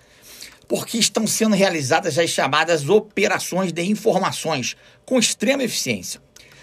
porque 0.66 0.98
estão 0.98 1.28
sendo 1.28 1.54
realizadas 1.54 2.18
as 2.18 2.30
chamadas 2.30 2.88
operações 2.88 3.74
de 3.74 3.84
informações 3.84 4.78
com 5.06 5.20
extrema 5.20 5.66
eficiência. 5.66 6.22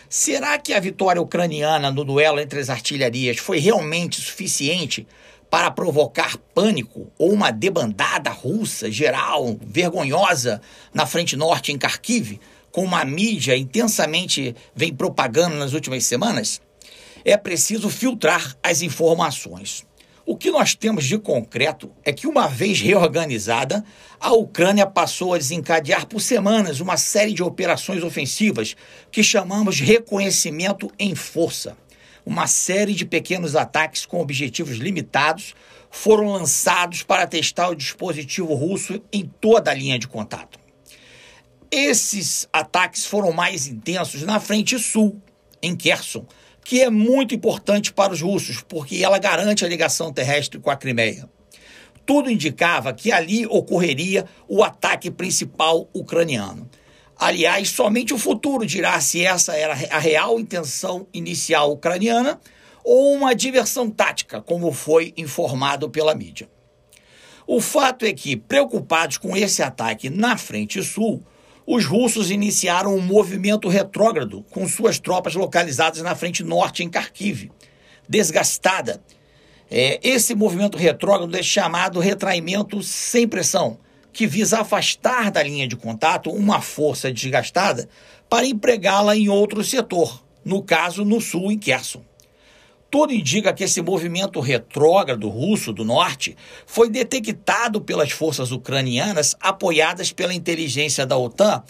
Será 0.09 0.57
que 0.57 0.73
a 0.73 0.81
vitória 0.81 1.21
ucraniana 1.21 1.91
no 1.91 2.03
duelo 2.03 2.41
entre 2.41 2.59
as 2.59 2.71
artilharias 2.71 3.37
foi 3.37 3.59
realmente 3.59 4.19
suficiente 4.23 5.07
para 5.51 5.71
provocar 5.71 6.37
pânico 6.55 7.11
ou 7.19 7.33
uma 7.33 7.51
debandada 7.51 8.31
russa 8.31 8.91
geral, 8.91 9.59
vergonhosa, 9.61 10.61
na 10.93 11.07
frente 11.07 11.37
norte 11.37 11.73
em 11.73 11.79
Kharkiv, 11.79 12.39
como 12.71 12.89
uma 12.89 13.05
mídia 13.05 13.57
intensamente 13.57 14.55
vem 14.75 14.95
propagando 14.95 15.57
nas 15.57 15.73
últimas 15.73 16.05
semanas? 16.05 16.61
É 17.25 17.37
preciso 17.37 17.89
filtrar 17.89 18.57
as 18.63 18.83
informações. 18.83 19.87
O 20.25 20.37
que 20.37 20.51
nós 20.51 20.75
temos 20.75 21.07
de 21.07 21.19
concreto 21.19 21.91
é 22.05 22.13
que, 22.13 22.27
uma 22.27 22.47
vez 22.49 22.81
reorganizada, 22.81 23.83
a 24.21 24.33
Ucrânia 24.35 24.87
passou 24.87 25.33
a 25.33 25.39
desencadear 25.39 26.07
por 26.07 26.21
semanas 26.21 26.81
uma 26.81 26.99
série 26.99 27.33
de 27.33 27.43
operações 27.43 28.05
ofensivas 28.05 28.77
que 29.11 29.23
chamamos 29.23 29.81
reconhecimento 29.81 30.91
em 30.99 31.15
força 31.15 31.75
uma 32.29 32.47
série 32.47 32.93
de 32.93 33.07
pequenos 33.07 33.57
ataques 33.57 34.05
com 34.05 34.21
objetivos 34.21 34.77
limitados 34.77 35.55
foram 35.91 36.27
lançados 36.31 37.03
para 37.03 37.27
testar 37.27 37.71
o 37.71 37.75
dispositivo 37.75 38.53
russo 38.53 39.03
em 39.11 39.25
toda 39.41 39.71
a 39.71 39.75
linha 39.75 39.99
de 39.99 40.07
contato. 40.07 40.59
Esses 41.71 42.47
ataques 42.53 43.07
foram 43.07 43.33
mais 43.33 43.67
intensos 43.67 44.23
na 44.25 44.39
frente 44.39 44.79
sul, 44.79 45.19
em 45.63 45.75
Kherson, 45.75 46.27
que 46.63 46.83
é 46.83 46.91
muito 46.91 47.35
importante 47.35 47.95
para 47.95 48.13
os 48.13 48.21
russos, 48.21 48.61
porque 48.61 49.03
ela 49.03 49.19
garante 49.19 49.65
a 49.65 49.69
ligação 49.69 50.13
terrestre 50.13 50.61
com 50.61 50.71
a 50.71 50.77
Crimeia. 50.77 51.31
Tudo 52.05 52.31
indicava 52.31 52.93
que 52.93 53.11
ali 53.11 53.47
ocorreria 53.47 54.27
o 54.47 54.63
ataque 54.63 55.11
principal 55.11 55.89
ucraniano. 55.95 56.69
Aliás, 57.19 57.71
somente 57.71 58.15
o 58.15 58.19
futuro 58.19 58.65
dirá 58.65 59.01
se 59.01 59.25
essa 59.25 59.57
era 59.57 59.73
a 59.73 59.99
real 59.99 60.39
intenção 60.39 61.09
inicial 61.13 61.73
ucraniana 61.73 62.41
ou 62.85 63.13
uma 63.13 63.35
diversão 63.35 63.91
tática, 63.91 64.41
como 64.41 64.71
foi 64.71 65.13
informado 65.17 65.91
pela 65.91 66.15
mídia. 66.15 66.49
O 67.45 67.61
fato 67.61 68.05
é 68.05 68.13
que, 68.13 68.37
preocupados 68.37 69.19
com 69.19 69.37
esse 69.37 69.63
ataque 69.63 70.09
na 70.09 70.37
frente 70.37 70.81
sul, 70.83 71.21
os 71.67 71.85
russos 71.85 72.31
iniciaram 72.31 72.95
um 72.95 73.01
movimento 73.01 73.69
retrógrado 73.69 74.45
com 74.51 74.69
suas 74.69 75.01
tropas 75.01 75.35
localizadas 75.35 76.01
na 76.03 76.15
frente 76.15 76.45
norte 76.45 76.85
em 76.85 76.89
Kharkiv, 76.89 77.51
desgastada. 78.09 79.03
É, 79.71 79.99
esse 80.03 80.35
movimento 80.35 80.79
retrógrado 80.79 81.37
é 81.37 81.43
chamado 81.43 81.99
retraimento 81.99 82.81
sem 82.83 83.27
pressão 83.27 83.79
que 84.19 84.27
visa 84.27 84.63
afastar 84.63 85.31
da 85.31 85.45
linha 85.45 85.69
de 85.69 85.77
contato 85.77 86.29
uma 86.29 86.61
força 86.61 87.13
desgastada 87.13 87.89
para 88.29 88.45
empregá-la 88.45 89.17
em 89.17 89.29
outro 89.29 89.63
setor, 89.63 90.25
no 90.45 90.61
caso 90.61 91.05
no 91.05 91.21
sul, 91.21 91.53
em 91.53 91.57
Kherson. 91.57 92.03
Tudo 92.91 93.13
indica 93.13 93.53
que 93.53 93.63
esse 93.63 93.81
movimento 93.81 94.41
retrógrado 94.41 95.29
russo 95.29 95.73
do 95.73 95.85
norte 95.85 96.37
foi 96.67 96.91
detectado 96.91 97.81
pelas 97.81 98.11
forças 98.11 98.51
ucranianas 98.51 99.37
apoiadas 99.39 100.11
pela 100.11 100.35
inteligência 100.35 101.07
da 101.07 101.17
OTAN 101.17 101.63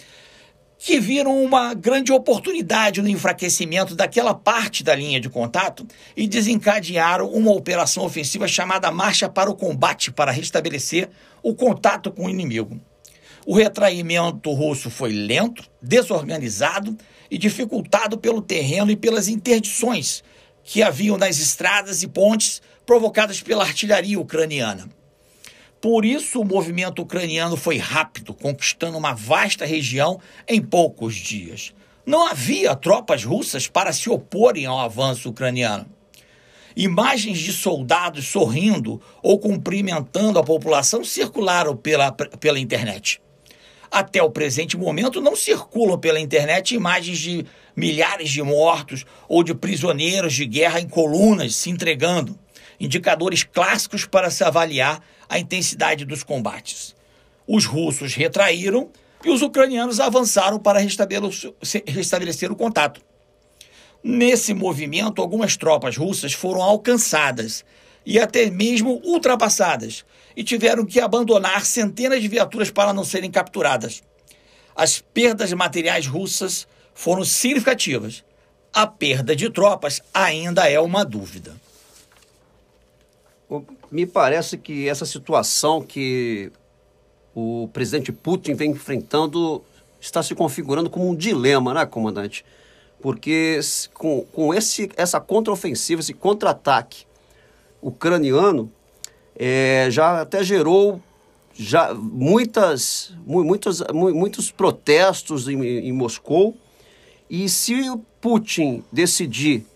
que 0.78 1.00
viram 1.00 1.42
uma 1.42 1.74
grande 1.74 2.12
oportunidade 2.12 3.02
no 3.02 3.08
enfraquecimento 3.08 3.96
daquela 3.96 4.32
parte 4.32 4.84
da 4.84 4.94
linha 4.94 5.20
de 5.20 5.28
contato 5.28 5.84
e 6.16 6.28
desencadearam 6.28 7.28
uma 7.28 7.50
operação 7.50 8.04
ofensiva 8.04 8.46
chamada 8.46 8.90
Marcha 8.92 9.28
para 9.28 9.50
o 9.50 9.56
Combate 9.56 10.12
para 10.12 10.30
restabelecer 10.30 11.10
o 11.42 11.52
contato 11.52 12.12
com 12.12 12.26
o 12.26 12.30
inimigo. 12.30 12.80
O 13.44 13.54
retraimento 13.54 14.52
russo 14.52 14.88
foi 14.88 15.12
lento, 15.12 15.64
desorganizado 15.82 16.96
e 17.28 17.36
dificultado 17.36 18.16
pelo 18.16 18.40
terreno 18.40 18.90
e 18.90 18.96
pelas 18.96 19.26
interdições 19.26 20.22
que 20.62 20.82
haviam 20.82 21.18
nas 21.18 21.38
estradas 21.38 22.02
e 22.02 22.06
pontes 22.06 22.62
provocadas 22.86 23.40
pela 23.40 23.64
artilharia 23.64 24.20
ucraniana. 24.20 24.88
Por 25.80 26.04
isso, 26.04 26.40
o 26.40 26.44
movimento 26.44 27.02
ucraniano 27.02 27.56
foi 27.56 27.78
rápido, 27.78 28.34
conquistando 28.34 28.98
uma 28.98 29.14
vasta 29.14 29.64
região 29.64 30.20
em 30.46 30.60
poucos 30.60 31.14
dias. 31.14 31.72
Não 32.04 32.26
havia 32.26 32.74
tropas 32.74 33.22
russas 33.24 33.68
para 33.68 33.92
se 33.92 34.10
oporem 34.10 34.66
ao 34.66 34.80
avanço 34.80 35.28
ucraniano. 35.28 35.86
Imagens 36.74 37.38
de 37.38 37.52
soldados 37.52 38.26
sorrindo 38.26 39.00
ou 39.22 39.38
cumprimentando 39.38 40.38
a 40.38 40.44
população 40.44 41.04
circularam 41.04 41.76
pela, 41.76 42.10
pela 42.12 42.58
internet. 42.58 43.20
Até 43.90 44.22
o 44.22 44.30
presente 44.30 44.76
momento, 44.76 45.20
não 45.20 45.34
circulam 45.34 45.98
pela 45.98 46.20
internet 46.20 46.74
imagens 46.74 47.18
de 47.18 47.46
milhares 47.74 48.30
de 48.30 48.42
mortos 48.42 49.04
ou 49.28 49.42
de 49.42 49.54
prisioneiros 49.54 50.34
de 50.34 50.44
guerra 50.44 50.80
em 50.80 50.88
colunas 50.88 51.54
se 51.54 51.70
entregando 51.70 52.38
indicadores 52.80 53.42
clássicos 53.42 54.04
para 54.04 54.30
se 54.30 54.44
avaliar 54.44 55.02
a 55.28 55.38
intensidade 55.38 56.04
dos 56.04 56.22
combates. 56.22 56.94
Os 57.46 57.64
russos 57.64 58.14
retraíram 58.14 58.90
e 59.24 59.30
os 59.30 59.42
ucranianos 59.42 60.00
avançaram 60.00 60.58
para 60.58 60.78
restabelecer 60.78 62.52
o 62.52 62.56
contato. 62.56 63.00
Nesse 64.02 64.54
movimento, 64.54 65.20
algumas 65.20 65.56
tropas 65.56 65.96
russas 65.96 66.32
foram 66.32 66.62
alcançadas 66.62 67.64
e 68.06 68.18
até 68.18 68.48
mesmo 68.48 69.00
ultrapassadas 69.04 70.04
e 70.36 70.44
tiveram 70.44 70.86
que 70.86 71.00
abandonar 71.00 71.66
centenas 71.66 72.22
de 72.22 72.28
viaturas 72.28 72.70
para 72.70 72.92
não 72.92 73.04
serem 73.04 73.30
capturadas. 73.30 74.02
As 74.74 75.00
perdas 75.00 75.52
materiais 75.52 76.06
russas 76.06 76.66
foram 76.94 77.24
significativas. 77.24 78.24
A 78.72 78.86
perda 78.86 79.34
de 79.34 79.50
tropas 79.50 80.00
ainda 80.14 80.70
é 80.70 80.78
uma 80.78 81.04
dúvida. 81.04 81.56
Me 83.90 84.06
parece 84.06 84.58
que 84.58 84.88
essa 84.88 85.06
situação 85.06 85.82
que 85.82 86.52
o 87.34 87.68
presidente 87.72 88.12
Putin 88.12 88.54
vem 88.54 88.72
enfrentando 88.72 89.62
está 90.00 90.22
se 90.22 90.34
configurando 90.34 90.90
como 90.90 91.08
um 91.08 91.14
dilema, 91.14 91.72
né, 91.72 91.86
comandante? 91.86 92.44
Porque 93.00 93.60
com, 93.94 94.22
com 94.32 94.52
esse, 94.52 94.90
essa 94.96 95.20
contraofensiva, 95.20 96.00
esse 96.00 96.12
contra-ataque 96.12 97.06
ucraniano, 97.80 98.70
é, 99.36 99.88
já 99.90 100.20
até 100.20 100.42
gerou 100.42 101.00
já 101.54 101.92
muitas, 101.94 103.12
muitos, 103.26 103.82
muitos 103.92 104.50
protestos 104.50 105.48
em, 105.48 105.60
em 105.62 105.92
Moscou. 105.92 106.56
E 107.30 107.48
se 107.48 107.88
o 107.90 107.98
Putin 108.20 108.84
decidir 108.92 109.66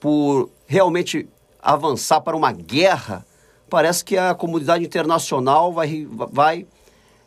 por 0.00 0.50
realmente 0.66 1.28
avançar 1.66 2.20
para 2.20 2.36
uma 2.36 2.52
guerra, 2.52 3.26
parece 3.68 4.04
que 4.04 4.16
a 4.16 4.34
comunidade 4.34 4.84
internacional 4.84 5.72
vai, 5.72 6.06
vai 6.08 6.66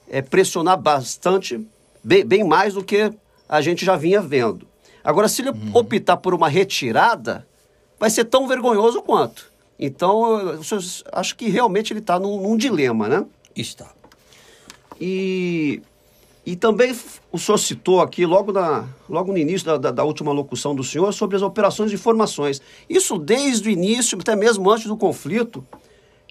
é, 0.09 0.21
pressionar 0.21 0.79
bastante, 0.79 1.67
bem, 2.01 2.23
bem, 2.25 2.43
mais 2.43 2.73
do 2.73 2.83
que 2.83 3.11
a 3.47 3.61
gente 3.61 3.83
já 3.83 3.97
vinha 3.97 4.21
vendo. 4.21 4.65
Agora, 5.03 5.27
se 5.27 5.41
ele 5.41 5.49
uhum. 5.49 5.71
optar 5.73 6.17
por 6.17 6.33
uma 6.33 6.47
retirada, 6.47 7.45
vai 7.99 8.09
ser 8.09 8.25
tão 8.25 8.47
vergonhoso 8.47 9.01
quanto. 9.01 9.51
Então, 9.77 10.39
eu, 10.39 10.53
eu 10.55 10.79
acho 11.11 11.35
que 11.35 11.49
realmente 11.49 11.91
ele 11.91 11.99
está 11.99 12.17
num, 12.17 12.41
num 12.41 12.55
dilema, 12.55 13.09
né? 13.09 13.25
Está. 13.55 13.91
E 14.99 15.81
e 16.49 16.55
também 16.55 16.95
o 17.31 17.37
senhor 17.37 17.59
citou 17.59 18.01
aqui, 18.01 18.25
logo, 18.25 18.51
na, 18.51 18.87
logo 19.07 19.31
no 19.31 19.37
início 19.37 19.67
da, 19.67 19.77
da, 19.77 19.91
da, 19.91 20.03
última 20.03 20.31
locução 20.31 20.73
do 20.73 20.83
senhor, 20.83 21.13
sobre 21.13 21.35
as 21.35 21.43
operações 21.43 21.91
de 21.91 21.95
informações. 21.95 22.59
Isso 22.89 23.19
desde 23.19 23.69
o 23.69 23.71
início, 23.71 24.17
até 24.19 24.35
mesmo 24.35 24.67
antes 24.67 24.87
do 24.87 24.97
conflito, 24.97 25.63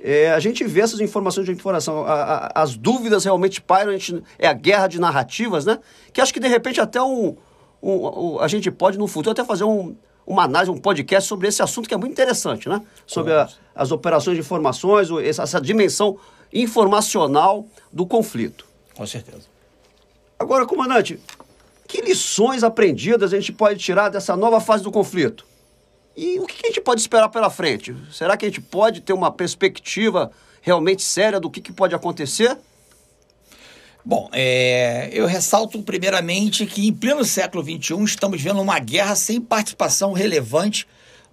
é, 0.02 0.32
a 0.32 0.40
gente 0.40 0.64
vê 0.64 0.80
essas 0.80 0.98
informações 0.98 1.46
de 1.46 1.52
informação. 1.52 2.04
A, 2.04 2.50
a, 2.52 2.62
as 2.62 2.76
dúvidas 2.76 3.24
realmente 3.24 3.60
pairam, 3.60 3.92
a 3.92 3.96
gente, 3.96 4.20
é 4.40 4.48
a 4.48 4.52
guerra 4.52 4.88
de 4.88 4.98
narrativas, 4.98 5.64
né? 5.64 5.78
Que 6.12 6.20
acho 6.20 6.34
que 6.34 6.40
de 6.40 6.48
repente 6.48 6.80
até 6.80 7.00
um, 7.00 7.36
um, 7.80 7.92
um 7.92 8.40
a 8.40 8.48
gente 8.48 8.72
pode 8.72 8.98
no 8.98 9.06
futuro 9.06 9.30
até 9.30 9.44
fazer 9.44 9.62
um, 9.62 9.94
uma 10.26 10.42
análise, 10.42 10.68
um 10.68 10.78
podcast 10.78 11.28
sobre 11.28 11.46
esse 11.46 11.62
assunto 11.62 11.88
que 11.88 11.94
é 11.94 11.96
muito 11.96 12.10
interessante, 12.10 12.68
né? 12.68 12.82
Sobre 13.06 13.34
a, 13.34 13.48
as 13.72 13.92
operações 13.92 14.36
de 14.36 14.40
informações, 14.40 15.10
essa, 15.22 15.44
essa 15.44 15.60
dimensão 15.60 16.18
informacional 16.52 17.64
do 17.92 18.04
conflito. 18.04 18.66
Com 18.96 19.06
certeza. 19.06 19.57
Agora, 20.38 20.64
comandante, 20.64 21.18
que 21.88 22.00
lições 22.00 22.62
aprendidas 22.62 23.32
a 23.32 23.36
gente 23.36 23.52
pode 23.52 23.80
tirar 23.80 24.08
dessa 24.08 24.36
nova 24.36 24.60
fase 24.60 24.84
do 24.84 24.92
conflito? 24.92 25.44
E 26.16 26.38
o 26.38 26.46
que 26.46 26.64
a 26.64 26.68
gente 26.68 26.80
pode 26.80 27.00
esperar 27.00 27.28
pela 27.28 27.50
frente? 27.50 27.94
Será 28.12 28.36
que 28.36 28.44
a 28.44 28.48
gente 28.48 28.60
pode 28.60 29.00
ter 29.00 29.12
uma 29.12 29.32
perspectiva 29.32 30.30
realmente 30.60 31.02
séria 31.02 31.40
do 31.40 31.50
que, 31.50 31.72
pode 31.72 31.94
acontecer? 31.94 32.56
Bom, 34.04 34.28
é, 34.32 35.10
eu 35.12 35.26
ressalto 35.26 35.82
primeiramente 35.82 36.66
que 36.66 36.86
em 36.86 36.92
pleno 36.92 37.24
século 37.24 37.64
XXI 37.64 38.04
estamos 38.04 38.40
vendo 38.40 38.60
uma 38.60 38.78
guerra 38.78 39.16
sem 39.16 39.40
participação 39.40 40.12
relevante 40.12 40.86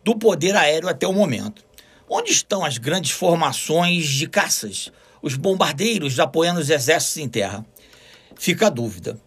do 0.03 0.15
poder 0.15 0.55
aéreo 0.55 0.89
até 0.89 1.07
o 1.07 1.13
momento. 1.13 1.63
Onde 2.09 2.31
estão 2.31 2.65
as 2.65 2.77
grandes 2.77 3.11
formações 3.11 4.07
de 4.07 4.27
caças, 4.27 4.91
os 5.21 5.35
bombardeiros 5.35 6.19
apoiando 6.19 6.59
os 6.59 6.69
exércitos 6.69 7.17
em 7.17 7.29
terra? 7.29 7.65
Fica 8.35 8.67
a 8.67 8.69
dúvida. 8.69 9.19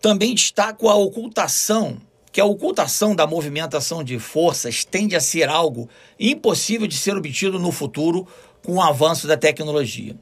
Também 0.00 0.34
destaco 0.34 0.88
a 0.88 0.94
ocultação, 0.94 2.00
que 2.30 2.40
a 2.40 2.44
ocultação 2.44 3.14
da 3.14 3.26
movimentação 3.26 4.04
de 4.04 4.18
forças 4.18 4.84
tende 4.84 5.16
a 5.16 5.20
ser 5.20 5.48
algo 5.48 5.88
impossível 6.18 6.86
de 6.86 6.96
ser 6.96 7.16
obtido 7.16 7.58
no 7.58 7.72
futuro 7.72 8.26
com 8.64 8.74
o 8.74 8.82
avanço 8.82 9.26
da 9.26 9.36
tecnologia. 9.36 10.16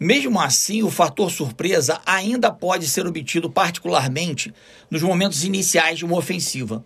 Mesmo 0.00 0.40
assim, 0.40 0.82
o 0.82 0.90
fator 0.90 1.30
surpresa 1.30 2.00
ainda 2.04 2.50
pode 2.50 2.88
ser 2.88 3.06
obtido 3.06 3.48
particularmente 3.48 4.52
nos 4.90 5.02
momentos 5.02 5.44
iniciais 5.44 5.98
de 5.98 6.04
uma 6.04 6.18
ofensiva. 6.18 6.84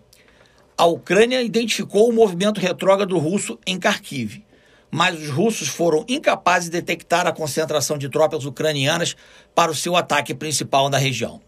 A 0.77 0.85
Ucrânia 0.85 1.43
identificou 1.43 2.09
o 2.09 2.13
movimento 2.13 2.61
retrógrado 2.61 3.17
russo 3.19 3.59
em 3.67 3.79
Kharkiv 3.79 4.43
mas 4.91 5.21
os 5.21 5.29
russos 5.29 5.69
foram 5.69 6.05
incapazes 6.09 6.71
de 6.71 6.81
detectar 6.81 7.27
a 7.27 7.33
concentração 7.33 7.99
de 7.99 8.09
tropas 8.09 8.45
ucranianas 8.45 9.17
para 9.55 9.71
o 9.71 9.75
seu 9.75 9.97
ataque 9.97 10.35
principal 10.35 10.89
na 10.89 10.99
região. 10.99 11.41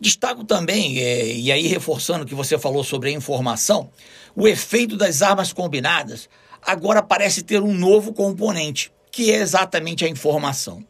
Destaco 0.00 0.44
também, 0.44 0.98
é, 0.98 1.26
e 1.26 1.52
aí 1.52 1.66
reforçando 1.66 2.24
o 2.24 2.26
que 2.26 2.34
você 2.34 2.58
falou 2.58 2.82
sobre 2.82 3.10
a 3.10 3.12
informação, 3.12 3.90
o 4.34 4.48
efeito 4.48 4.96
das 4.96 5.20
armas 5.20 5.52
combinadas 5.52 6.28
agora 6.62 7.02
parece 7.02 7.42
ter 7.42 7.62
um 7.62 7.74
novo 7.74 8.12
componente, 8.12 8.92
que 9.10 9.30
é 9.30 9.36
exatamente 9.36 10.04
a 10.04 10.08
informação. 10.08 10.84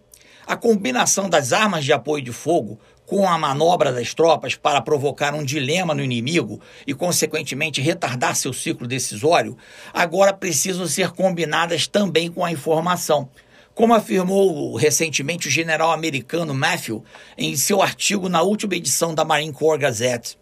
A 0.46 0.56
combinação 0.56 1.28
das 1.28 1.52
armas 1.52 1.84
de 1.84 1.92
apoio 1.92 2.22
de 2.22 2.32
fogo 2.32 2.78
com 3.10 3.28
a 3.28 3.36
manobra 3.36 3.92
das 3.92 4.14
tropas 4.14 4.54
para 4.54 4.80
provocar 4.80 5.34
um 5.34 5.42
dilema 5.42 5.92
no 5.92 6.00
inimigo 6.00 6.60
e, 6.86 6.94
consequentemente, 6.94 7.80
retardar 7.80 8.36
seu 8.36 8.52
ciclo 8.52 8.86
decisório, 8.86 9.58
agora 9.92 10.32
precisam 10.32 10.86
ser 10.86 11.10
combinadas 11.10 11.88
também 11.88 12.30
com 12.30 12.44
a 12.44 12.52
informação. 12.52 13.28
Como 13.74 13.94
afirmou 13.94 14.76
recentemente 14.76 15.48
o 15.48 15.50
general 15.50 15.90
americano 15.90 16.54
Matthew 16.54 17.02
em 17.36 17.56
seu 17.56 17.82
artigo 17.82 18.28
na 18.28 18.42
última 18.42 18.76
edição 18.76 19.12
da 19.12 19.24
Marine 19.24 19.52
Corps 19.52 19.80
Gazette, 19.80 20.38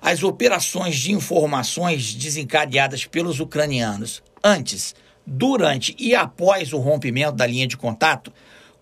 as 0.00 0.22
operações 0.22 0.96
de 0.96 1.12
informações 1.12 2.14
desencadeadas 2.14 3.04
pelos 3.04 3.40
ucranianos 3.40 4.22
antes, 4.42 4.94
durante 5.26 5.94
e 5.98 6.14
após 6.14 6.72
o 6.72 6.78
rompimento 6.78 7.32
da 7.32 7.46
linha 7.46 7.66
de 7.66 7.76
contato 7.76 8.32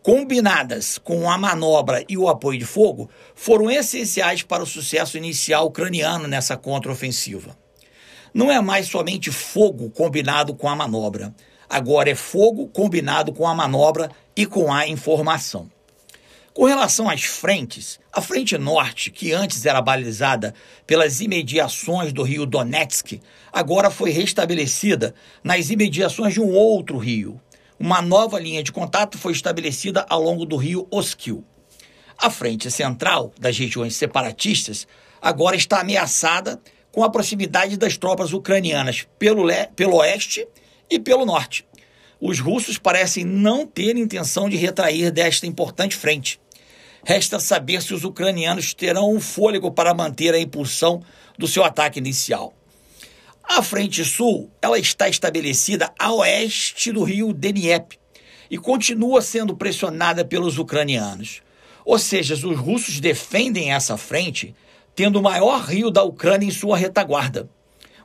combinadas 0.04 0.98
com 0.98 1.30
a 1.30 1.38
manobra 1.38 2.04
e 2.06 2.18
o 2.18 2.28
apoio 2.28 2.58
de 2.58 2.66
fogo, 2.66 3.08
foram 3.34 3.70
essenciais 3.70 4.42
para 4.42 4.62
o 4.62 4.66
sucesso 4.66 5.16
inicial 5.16 5.66
ucraniano 5.66 6.28
nessa 6.28 6.58
contraofensiva. 6.58 7.56
Não 8.34 8.52
é 8.52 8.60
mais 8.60 8.86
somente 8.86 9.30
fogo 9.30 9.88
combinado 9.88 10.54
com 10.54 10.68
a 10.68 10.76
manobra, 10.76 11.34
agora 11.70 12.10
é 12.10 12.14
fogo 12.14 12.68
combinado 12.68 13.32
com 13.32 13.48
a 13.48 13.54
manobra 13.54 14.10
e 14.36 14.44
com 14.44 14.70
a 14.70 14.86
informação. 14.86 15.70
Com 16.52 16.66
relação 16.66 17.08
às 17.08 17.22
frentes, 17.24 17.98
a 18.12 18.20
frente 18.20 18.58
norte, 18.58 19.10
que 19.10 19.32
antes 19.32 19.64
era 19.64 19.80
balizada 19.80 20.54
pelas 20.86 21.22
imediações 21.22 22.12
do 22.12 22.22
rio 22.22 22.44
Donetsk, 22.44 23.22
agora 23.50 23.90
foi 23.90 24.10
restabelecida 24.10 25.14
nas 25.42 25.70
imediações 25.70 26.34
de 26.34 26.42
um 26.42 26.52
outro 26.52 26.98
rio, 26.98 27.40
uma 27.78 28.00
nova 28.00 28.38
linha 28.38 28.62
de 28.62 28.72
contato 28.72 29.18
foi 29.18 29.32
estabelecida 29.32 30.06
ao 30.08 30.22
longo 30.22 30.44
do 30.44 30.56
rio 30.56 30.86
Oskil. 30.90 31.44
A 32.16 32.30
frente 32.30 32.70
central 32.70 33.32
das 33.38 33.58
regiões 33.58 33.96
separatistas 33.96 34.86
agora 35.20 35.56
está 35.56 35.80
ameaçada 35.80 36.60
com 36.92 37.02
a 37.02 37.10
proximidade 37.10 37.76
das 37.76 37.96
tropas 37.96 38.32
ucranianas 38.32 39.06
pelo, 39.18 39.46
pelo 39.74 39.96
oeste 39.96 40.46
e 40.88 40.98
pelo 40.98 41.26
norte. 41.26 41.66
Os 42.20 42.38
russos 42.38 42.78
parecem 42.78 43.24
não 43.24 43.66
ter 43.66 43.96
intenção 43.96 44.48
de 44.48 44.56
retrair 44.56 45.10
desta 45.10 45.46
importante 45.46 45.96
frente. 45.96 46.40
Resta 47.04 47.38
saber 47.38 47.82
se 47.82 47.92
os 47.92 48.04
ucranianos 48.04 48.72
terão 48.72 49.14
o 49.14 49.20
fôlego 49.20 49.70
para 49.70 49.92
manter 49.92 50.32
a 50.32 50.38
impulsão 50.38 51.02
do 51.36 51.46
seu 51.46 51.64
ataque 51.64 51.98
inicial. 51.98 52.54
A 53.46 53.62
frente 53.62 54.04
sul, 54.04 54.50
ela 54.60 54.78
está 54.78 55.08
estabelecida 55.08 55.92
a 55.98 56.12
oeste 56.12 56.90
do 56.90 57.04
rio 57.04 57.32
Dnieper 57.32 57.98
e 58.50 58.58
continua 58.58 59.20
sendo 59.20 59.56
pressionada 59.56 60.24
pelos 60.24 60.58
ucranianos. 60.58 61.42
Ou 61.84 61.98
seja, 61.98 62.34
os 62.34 62.58
russos 62.58 63.00
defendem 63.00 63.72
essa 63.72 63.96
frente 63.96 64.54
tendo 64.94 65.18
o 65.18 65.22
maior 65.22 65.62
rio 65.62 65.90
da 65.90 66.02
Ucrânia 66.02 66.46
em 66.46 66.50
sua 66.50 66.76
retaguarda. 66.76 67.48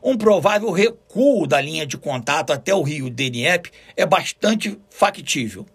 Um 0.04 0.18
provável 0.18 0.72
recuo 0.72 1.46
da 1.46 1.60
linha 1.60 1.86
de 1.86 1.98
contato 1.98 2.52
até 2.52 2.74
o 2.74 2.82
rio 2.82 3.10
Dnieper 3.10 3.72
é 3.96 4.06
bastante 4.06 4.78
factível. 4.90 5.66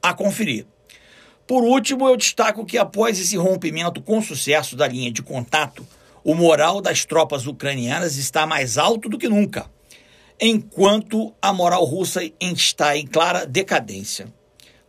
A 0.00 0.12
conferir. 0.12 0.66
Por 1.46 1.62
último, 1.62 2.08
eu 2.08 2.16
destaco 2.16 2.64
que 2.64 2.78
após 2.78 3.18
esse 3.18 3.36
rompimento 3.36 4.00
com 4.00 4.22
sucesso 4.22 4.76
da 4.76 4.88
linha 4.88 5.12
de 5.12 5.22
contato, 5.22 5.86
o 6.24 6.34
moral 6.34 6.80
das 6.80 7.04
tropas 7.04 7.46
ucranianas 7.46 8.16
está 8.16 8.46
mais 8.46 8.78
alto 8.78 9.08
do 9.08 9.18
que 9.18 9.28
nunca, 9.28 9.66
enquanto 10.40 11.34
a 11.40 11.52
moral 11.52 11.84
russa 11.84 12.20
está 12.40 12.96
em 12.96 13.06
clara 13.06 13.46
decadência. 13.46 14.32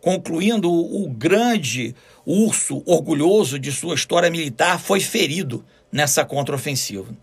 Concluindo, 0.02 0.70
o 0.70 1.08
grande 1.10 1.96
urso 2.26 2.84
orgulhoso 2.86 3.58
de 3.58 3.72
sua 3.72 3.96
história 3.96 4.30
militar 4.30 4.80
foi 4.80 5.00
ferido 5.00 5.64
nessa 5.92 6.26
contraofensiva. 6.26 7.16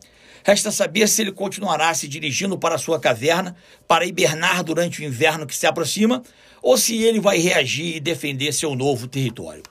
Resta 0.42 0.70
saber 0.70 1.06
se 1.08 1.20
ele 1.20 1.32
continuará 1.32 1.92
se 1.92 2.08
dirigindo 2.08 2.58
para 2.58 2.78
sua 2.78 2.98
caverna 2.98 3.54
para 3.86 4.06
hibernar 4.06 4.64
durante 4.64 5.02
o 5.02 5.04
inverno 5.04 5.46
que 5.46 5.54
se 5.54 5.66
aproxima 5.66 6.22
ou 6.62 6.78
se 6.78 7.02
ele 7.02 7.20
vai 7.20 7.38
reagir 7.38 7.96
e 7.96 8.00
defender 8.00 8.52
seu 8.52 8.74
novo 8.74 9.06
território. 9.06 9.62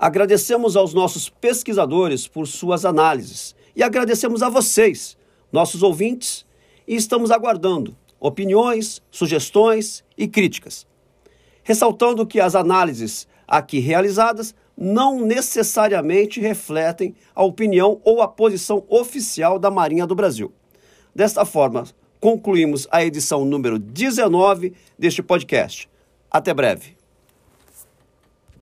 Agradecemos 0.00 0.76
aos 0.76 0.94
nossos 0.94 1.28
pesquisadores 1.28 2.26
por 2.26 2.48
suas 2.48 2.86
análises 2.86 3.54
e 3.76 3.82
agradecemos 3.82 4.42
a 4.42 4.48
vocês, 4.48 5.14
nossos 5.52 5.82
ouvintes, 5.82 6.46
e 6.88 6.96
estamos 6.96 7.30
aguardando 7.30 7.94
opiniões, 8.18 9.02
sugestões 9.10 10.02
e 10.16 10.26
críticas. 10.26 10.86
Ressaltando 11.62 12.26
que 12.26 12.40
as 12.40 12.54
análises 12.54 13.28
aqui 13.46 13.78
realizadas 13.78 14.54
não 14.74 15.20
necessariamente 15.20 16.40
refletem 16.40 17.14
a 17.34 17.44
opinião 17.44 18.00
ou 18.02 18.22
a 18.22 18.28
posição 18.28 18.82
oficial 18.88 19.58
da 19.58 19.70
Marinha 19.70 20.06
do 20.06 20.14
Brasil. 20.14 20.50
Desta 21.14 21.44
forma, 21.44 21.84
concluímos 22.18 22.88
a 22.90 23.04
edição 23.04 23.44
número 23.44 23.78
19 23.78 24.72
deste 24.98 25.22
podcast. 25.22 25.90
Até 26.30 26.54
breve. 26.54 26.99